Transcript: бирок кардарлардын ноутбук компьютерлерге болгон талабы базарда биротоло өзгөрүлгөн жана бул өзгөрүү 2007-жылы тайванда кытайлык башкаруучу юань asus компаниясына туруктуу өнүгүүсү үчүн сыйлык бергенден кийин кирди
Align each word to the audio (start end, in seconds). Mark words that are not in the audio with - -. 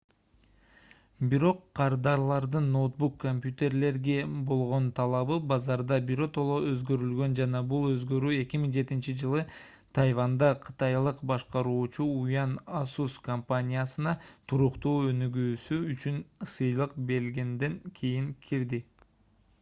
бирок 1.31 1.57
кардарлардын 1.79 2.69
ноутбук 2.75 3.17
компьютерлерге 3.23 4.15
болгон 4.51 4.85
талабы 4.99 5.35
базарда 5.51 5.99
биротоло 6.07 6.55
өзгөрүлгөн 6.69 7.35
жана 7.39 7.61
бул 7.73 7.85
өзгөрүү 7.89 8.31
2007-жылы 8.39 9.43
тайванда 9.99 10.49
кытайлык 10.67 11.21
башкаруучу 11.33 12.07
юань 12.37 12.55
asus 12.81 13.17
компаниясына 13.29 14.15
туруктуу 14.53 14.95
өнүгүүсү 15.11 15.77
үчүн 15.97 16.17
сыйлык 16.55 16.97
бергенден 17.13 17.77
кийин 18.01 18.33
кирди 18.49 18.81